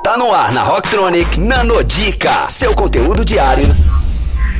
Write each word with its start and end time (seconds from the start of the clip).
Tá 0.00 0.16
no 0.16 0.32
ar 0.32 0.50
na 0.52 0.62
Rocktronic 0.62 1.38
Nanodica, 1.38 2.48
seu 2.48 2.74
conteúdo 2.74 3.24
diário 3.24 3.64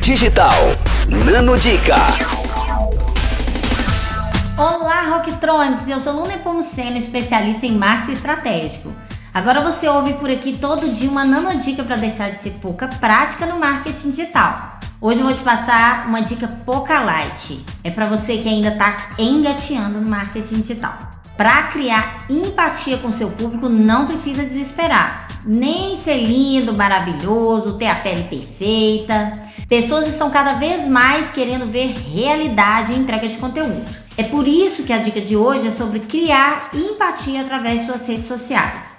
digital. 0.00 0.52
Nanodica. 1.08 1.96
Olá, 4.56 5.02
Rocktronics! 5.08 5.88
Eu 5.88 5.98
sou 5.98 6.12
Luna 6.12 6.38
Pomuceno, 6.38 6.96
especialista 6.96 7.66
em 7.66 7.76
marketing 7.76 8.12
estratégico. 8.12 8.92
Agora 9.34 9.60
você 9.62 9.88
ouve 9.88 10.14
por 10.14 10.30
aqui 10.30 10.58
todo 10.60 10.94
dia 10.94 11.10
uma 11.10 11.24
nanodica 11.24 11.82
para 11.82 11.96
deixar 11.96 12.30
de 12.30 12.42
ser 12.42 12.50
pouca 12.62 12.86
prática 12.86 13.44
no 13.44 13.58
marketing 13.58 14.10
digital. 14.10 14.78
Hoje 15.00 15.20
eu 15.20 15.26
vou 15.26 15.34
te 15.34 15.42
passar 15.42 16.06
uma 16.06 16.22
dica 16.22 16.46
pouca 16.64 17.00
light. 17.00 17.64
É 17.82 17.90
para 17.90 18.06
você 18.06 18.38
que 18.38 18.48
ainda 18.48 18.68
está 18.68 19.08
engateando 19.18 19.98
no 19.98 20.08
marketing 20.08 20.60
digital. 20.60 21.11
Para 21.36 21.64
criar 21.64 22.26
empatia 22.28 22.98
com 22.98 23.10
seu 23.10 23.30
público, 23.30 23.68
não 23.68 24.06
precisa 24.06 24.44
desesperar. 24.44 25.28
Nem 25.44 26.00
ser 26.02 26.18
lindo, 26.18 26.74
maravilhoso, 26.74 27.78
ter 27.78 27.88
a 27.88 27.96
pele 27.96 28.24
perfeita. 28.24 29.32
Pessoas 29.68 30.06
estão 30.06 30.30
cada 30.30 30.54
vez 30.54 30.86
mais 30.86 31.30
querendo 31.30 31.66
ver 31.66 31.96
realidade 31.96 32.92
e 32.92 32.98
entrega 32.98 33.28
de 33.28 33.38
conteúdo. 33.38 33.84
É 34.16 34.22
por 34.22 34.46
isso 34.46 34.82
que 34.82 34.92
a 34.92 34.98
dica 34.98 35.20
de 35.20 35.36
hoje 35.36 35.68
é 35.68 35.72
sobre 35.72 36.00
criar 36.00 36.70
empatia 36.74 37.40
através 37.40 37.80
de 37.80 37.86
suas 37.86 38.06
redes 38.06 38.26
sociais. 38.26 38.92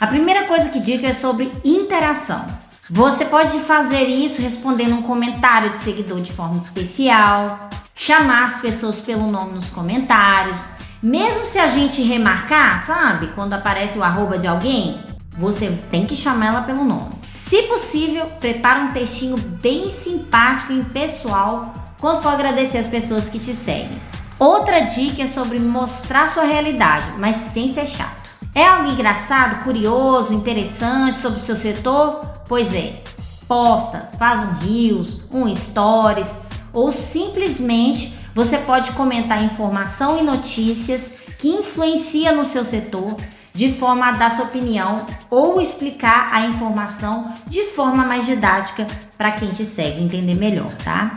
A 0.00 0.06
primeira 0.06 0.44
coisa 0.44 0.70
que 0.70 0.80
digo 0.80 1.06
é 1.06 1.12
sobre 1.12 1.52
interação. 1.62 2.44
Você 2.90 3.24
pode 3.24 3.60
fazer 3.60 4.02
isso 4.02 4.40
respondendo 4.40 4.94
um 4.94 5.02
comentário 5.02 5.70
de 5.70 5.78
seguidor 5.78 6.20
de 6.20 6.32
forma 6.32 6.62
especial, 6.62 7.70
chamar 7.94 8.54
as 8.54 8.60
pessoas 8.60 8.96
pelo 9.00 9.30
nome 9.30 9.54
nos 9.54 9.70
comentários, 9.70 10.58
mesmo 11.04 11.44
se 11.44 11.58
a 11.58 11.66
gente 11.66 12.02
remarcar, 12.02 12.82
sabe? 12.86 13.26
Quando 13.34 13.52
aparece 13.52 13.98
o 13.98 14.02
arroba 14.02 14.38
de 14.38 14.46
alguém, 14.46 14.98
você 15.36 15.78
tem 15.90 16.06
que 16.06 16.16
chamar 16.16 16.46
ela 16.46 16.62
pelo 16.62 16.82
nome. 16.82 17.10
Se 17.30 17.64
possível, 17.64 18.24
prepara 18.40 18.84
um 18.84 18.92
textinho 18.92 19.36
bem 19.36 19.90
simpático 19.90 20.72
e 20.72 20.82
pessoal 20.82 21.74
quando 22.00 22.22
for 22.22 22.30
agradecer 22.30 22.78
as 22.78 22.86
pessoas 22.86 23.28
que 23.28 23.38
te 23.38 23.52
seguem. 23.52 24.00
Outra 24.38 24.80
dica 24.80 25.24
é 25.24 25.26
sobre 25.26 25.58
mostrar 25.58 26.30
sua 26.30 26.44
realidade, 26.44 27.04
mas 27.18 27.52
sem 27.52 27.74
ser 27.74 27.86
chato. 27.86 28.30
É 28.54 28.66
algo 28.66 28.88
engraçado, 28.88 29.62
curioso, 29.62 30.32
interessante 30.32 31.20
sobre 31.20 31.40
o 31.40 31.44
seu 31.44 31.56
setor? 31.56 32.20
Pois 32.48 32.74
é, 32.74 33.02
posta, 33.46 34.08
faz 34.18 34.40
um 34.40 34.66
reels, 34.66 35.20
um 35.30 35.54
stories 35.54 36.34
ou 36.72 36.90
simplesmente 36.90 38.23
você 38.34 38.58
pode 38.58 38.92
comentar 38.92 39.42
informação 39.42 40.18
e 40.18 40.22
notícias 40.22 41.12
que 41.38 41.48
influencia 41.48 42.32
no 42.32 42.44
seu 42.44 42.64
setor 42.64 43.16
de 43.52 43.74
forma 43.74 44.08
a 44.08 44.12
dar 44.12 44.34
sua 44.34 44.46
opinião 44.46 45.06
ou 45.30 45.60
explicar 45.60 46.28
a 46.32 46.46
informação 46.46 47.34
de 47.46 47.62
forma 47.72 48.04
mais 48.04 48.26
didática 48.26 48.86
para 49.16 49.32
quem 49.32 49.50
te 49.50 49.64
segue 49.64 50.02
entender 50.02 50.34
melhor, 50.34 50.72
tá? 50.82 51.14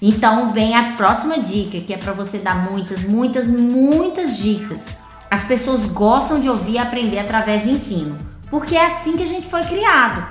Então 0.00 0.50
vem 0.50 0.74
a 0.76 0.92
próxima 0.92 1.38
dica, 1.38 1.80
que 1.80 1.92
é 1.92 1.96
para 1.96 2.12
você 2.12 2.38
dar 2.38 2.54
muitas, 2.54 3.02
muitas, 3.02 3.48
muitas 3.48 4.36
dicas 4.36 5.00
as 5.30 5.44
pessoas 5.44 5.86
gostam 5.86 6.40
de 6.40 6.48
ouvir 6.48 6.72
e 6.72 6.78
aprender 6.78 7.20
através 7.20 7.62
de 7.62 7.70
ensino, 7.70 8.18
porque 8.50 8.74
é 8.74 8.86
assim 8.86 9.16
que 9.16 9.22
a 9.22 9.28
gente 9.28 9.48
foi 9.48 9.62
criado. 9.62 10.26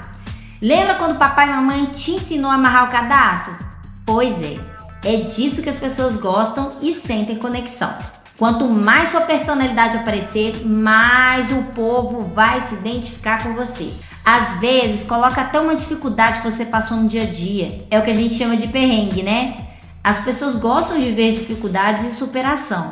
Lembra 0.62 0.96
quando 0.96 1.18
papai 1.18 1.48
e 1.48 1.52
mamãe 1.52 1.86
te 1.86 2.12
ensinou 2.12 2.52
a 2.52 2.56
amarrar 2.56 2.90
o 2.90 2.92
cadastro? 2.92 3.58
Pois 4.06 4.34
é, 4.44 4.60
é 5.04 5.18
disso 5.18 5.62
que 5.62 5.70
as 5.70 5.78
pessoas 5.78 6.18
gostam 6.18 6.74
e 6.82 6.94
sentem 6.94 7.38
conexão. 7.38 7.94
Quanto 8.38 8.66
mais 8.66 9.12
sua 9.12 9.22
personalidade 9.22 9.98
aparecer, 9.98 10.66
mais 10.66 11.52
o 11.52 11.64
povo 11.76 12.22
vai 12.34 12.62
se 12.68 12.76
identificar 12.76 13.44
com 13.44 13.54
você. 13.54 13.92
Às 14.24 14.60
vezes, 14.60 15.06
coloca 15.06 15.42
até 15.42 15.60
uma 15.60 15.76
dificuldade 15.76 16.42
que 16.42 16.50
você 16.50 16.66
passou 16.66 16.98
no 16.98 17.10
dia 17.10 17.24
a 17.24 17.32
dia. 17.32 17.86
É 17.90 18.00
o 18.00 18.04
que 18.04 18.12
a 18.12 18.16
gente 18.16 18.36
chama 18.36 18.56
de 18.56 18.68
perrengue, 18.68 19.24
né? 19.24 19.66
As 20.04 20.20
pessoas 20.20 20.56
gostam 20.56 21.00
de 21.00 21.12
ver 21.12 21.34
dificuldades 21.34 22.06
e 22.06 22.16
superação. 22.16 22.92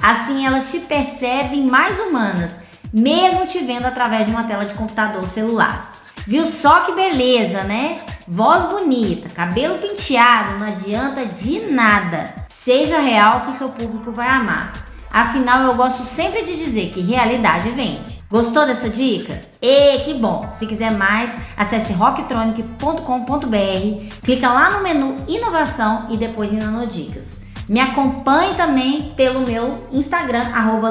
Assim 0.00 0.46
elas 0.46 0.70
te 0.70 0.80
percebem 0.80 1.66
mais 1.66 1.98
humanas, 1.98 2.50
mesmo 2.92 3.46
te 3.46 3.58
vendo 3.58 3.86
através 3.86 4.26
de 4.26 4.32
uma 4.32 4.44
tela 4.44 4.64
de 4.64 4.74
computador 4.74 5.22
ou 5.22 5.28
celular. 5.28 5.92
Viu 6.26 6.44
só 6.44 6.80
que 6.80 6.92
beleza, 6.92 7.62
né? 7.64 8.00
Voz 8.30 8.64
bonita, 8.64 9.26
cabelo 9.30 9.78
penteado, 9.78 10.58
não 10.58 10.66
adianta 10.66 11.24
de 11.24 11.60
nada. 11.70 12.34
Seja 12.62 13.00
real 13.00 13.40
que 13.40 13.50
o 13.50 13.54
seu 13.54 13.70
público 13.70 14.12
vai 14.12 14.28
amar. 14.28 14.86
Afinal, 15.10 15.62
eu 15.62 15.74
gosto 15.74 16.02
sempre 16.02 16.44
de 16.44 16.62
dizer 16.62 16.90
que 16.90 17.00
realidade 17.00 17.70
vende. 17.70 18.22
Gostou 18.30 18.66
dessa 18.66 18.90
dica? 18.90 19.40
E 19.62 20.00
que 20.00 20.12
bom! 20.12 20.50
Se 20.52 20.66
quiser 20.66 20.92
mais, 20.92 21.30
acesse 21.56 21.94
rocktronic.com.br, 21.94 24.14
clica 24.22 24.52
lá 24.52 24.72
no 24.72 24.82
menu 24.82 25.16
Inovação 25.26 26.08
e 26.10 26.18
depois 26.18 26.52
em 26.52 26.58
Nanodicas. 26.58 27.28
Me 27.66 27.80
acompanhe 27.80 28.52
também 28.56 29.14
pelo 29.16 29.40
meu 29.40 29.88
Instagram, 29.90 30.50
arroba 30.54 30.90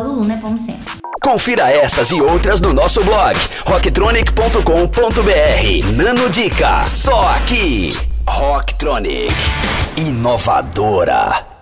Confira 1.27 1.69
essas 1.69 2.09
e 2.11 2.21
outras 2.21 2.61
no 2.61 2.71
nosso 2.71 3.03
blog 3.03 3.37
rocktronic.com.br. 3.65 5.93
Nano 5.93 6.29
Dica, 6.29 6.81
só 6.83 7.21
aqui. 7.35 7.93
Rocktronic, 8.25 9.35
inovadora. 9.97 11.56